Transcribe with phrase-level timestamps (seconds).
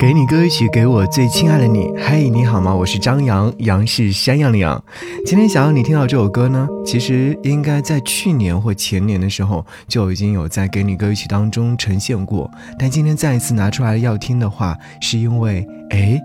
[0.00, 1.92] 给你歌曲，给我最亲爱的你。
[1.98, 2.74] 嗨，你好吗？
[2.74, 4.82] 我是张扬，杨是山羊的羊。
[5.26, 16.18] 今天想要你听到这首歌呢，其实应该在去年或前年的时候就已经有在给你歌曲当中呈现过，但今天再一次拿出来要听的话，是因为哎，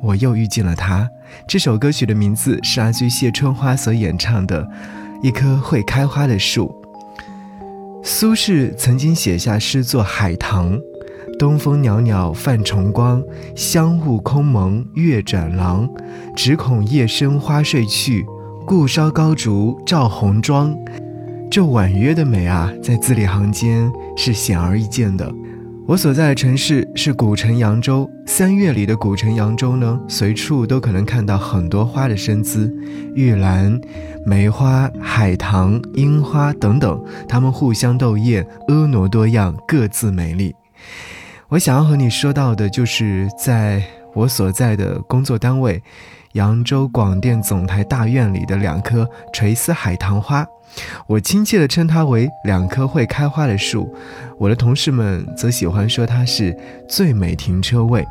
[0.00, 1.10] 我又遇见了他。
[1.48, 4.62] 这首歌曲的名字是来自于谢春花所演唱的
[5.20, 6.72] 《一棵会开花的树》。
[8.04, 10.78] 苏轼曾经写下诗作《海棠》。
[11.38, 13.22] 东风袅袅泛崇光，
[13.54, 15.88] 香雾空蒙月转廊。
[16.34, 18.24] 只恐夜深花睡去，
[18.64, 20.74] 故烧高烛照红妆。
[21.50, 25.30] 这婉约的美啊，在字里行间是显而易见的。
[25.86, 32.74] 我所在的城市是古城扬州，三月里的古城扬州呢，随处都可能看到很多花的身姿，
[33.14, 33.78] 玉兰、
[34.24, 40.54] 梅花、海棠、樱花等等，它们互相斗艳，婀娜多样，各自美丽。
[41.48, 43.80] 我想要和你说到的，就是在
[44.14, 45.80] 我所在的工作单位——
[46.34, 50.44] 扬州广电总台大院里的两棵垂丝海棠花，
[51.06, 53.88] 我亲切地称它为两棵会开花的树。
[54.38, 56.56] 我的同事们则喜欢说它是
[56.88, 58.04] 最美停车位。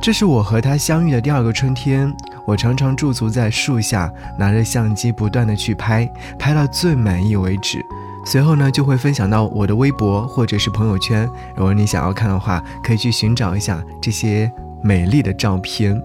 [0.00, 2.12] 这是我和它相遇的第二个春天，
[2.44, 7.78] 我常常驻足在树下，拿着相机不断地去拍，拍到最满意为止。
[8.24, 11.28] 随后呢，就会分享到我的微博或者是朋友圈。
[11.56, 14.50] 如果你想要看的话，可以去寻找一下这些
[14.82, 16.00] 美丽的照片。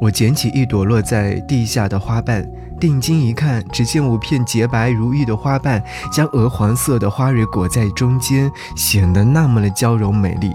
[0.00, 2.48] 我捡起一朵落在地下的花瓣，
[2.80, 10.54] 定睛一看，只见五片洁白如玉的花瓣将鹅黄色的花蕊裹在中间，显得那么的娇柔美丽。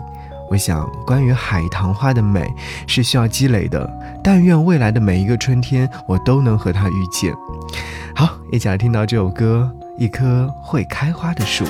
[0.49, 2.51] 我想，关于海棠花的美
[2.87, 3.89] 是需要积累的。
[4.23, 7.33] 但愿未来的每一个春天，我都能和它遇见。
[8.15, 9.69] 好，一起来听到这首歌。
[9.95, 11.63] 一棵会开花的树。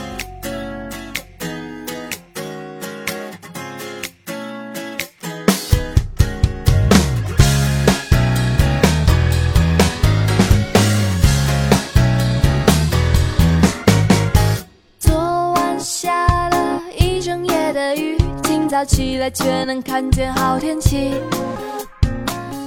[14.98, 21.22] 昨晚下了一整夜的雨，今早起来却能看见好天气。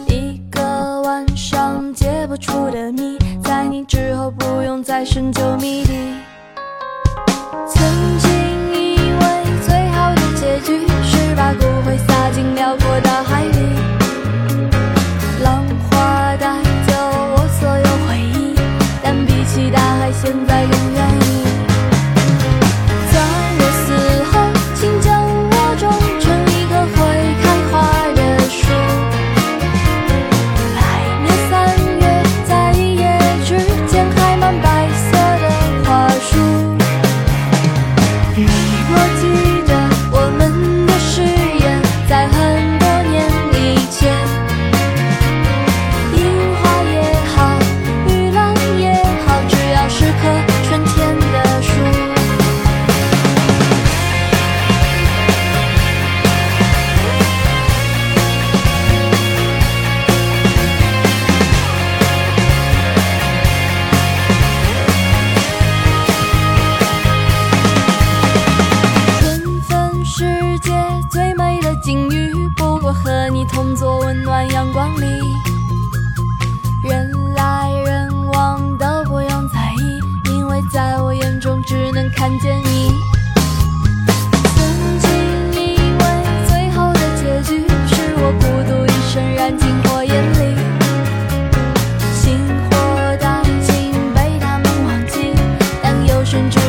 [0.07, 3.26] 一个晚上解不出的谜。
[3.77, 5.93] 你之后，不用再深究谜底。
[7.69, 7.87] 曾
[8.21, 8.31] 经
[8.73, 9.21] 以为
[9.67, 13.59] 最好的结局是把骨灰撒进辽阔大海里，
[15.43, 16.95] 浪花带走
[17.37, 18.55] 我所有回忆，
[19.03, 20.63] 但比起大海，现在
[74.37, 75.07] 暖阳光里
[76.85, 79.99] 人来人往都不用在意
[80.31, 82.93] 因为在我眼中只能看见你。
[84.55, 85.11] 曾经
[85.55, 86.05] 以为
[86.47, 90.55] 最后的结局是我孤独一生燃尽火焰里
[92.13, 95.33] 星火当警被他们忘记
[95.83, 96.66] 但有生之